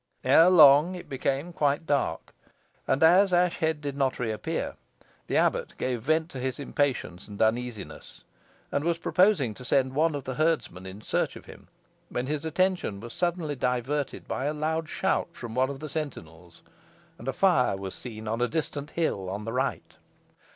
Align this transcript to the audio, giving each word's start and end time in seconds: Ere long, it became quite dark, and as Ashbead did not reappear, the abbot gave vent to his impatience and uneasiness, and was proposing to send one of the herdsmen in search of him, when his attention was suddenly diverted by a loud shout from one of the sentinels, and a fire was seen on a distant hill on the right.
Ere 0.23 0.49
long, 0.49 0.95
it 0.95 1.07
became 1.07 1.53
quite 1.53 1.85
dark, 1.85 2.33
and 2.87 3.03
as 3.03 3.31
Ashbead 3.31 3.81
did 3.81 3.95
not 3.95 4.17
reappear, 4.17 4.73
the 5.27 5.37
abbot 5.37 5.77
gave 5.77 6.01
vent 6.01 6.27
to 6.31 6.39
his 6.39 6.59
impatience 6.59 7.27
and 7.27 7.39
uneasiness, 7.39 8.23
and 8.71 8.83
was 8.83 8.97
proposing 8.97 9.53
to 9.53 9.63
send 9.63 9.93
one 9.93 10.15
of 10.15 10.23
the 10.23 10.33
herdsmen 10.33 10.87
in 10.87 11.01
search 11.01 11.35
of 11.35 11.45
him, 11.45 11.67
when 12.09 12.25
his 12.25 12.45
attention 12.45 12.99
was 12.99 13.13
suddenly 13.13 13.55
diverted 13.55 14.27
by 14.27 14.45
a 14.45 14.55
loud 14.55 14.89
shout 14.89 15.29
from 15.33 15.53
one 15.53 15.69
of 15.69 15.79
the 15.81 15.87
sentinels, 15.87 16.63
and 17.19 17.27
a 17.27 17.31
fire 17.33 17.77
was 17.77 17.93
seen 17.93 18.27
on 18.27 18.41
a 18.41 18.47
distant 18.47 18.89
hill 18.97 19.29
on 19.29 19.45
the 19.45 19.53
right. 19.53 19.97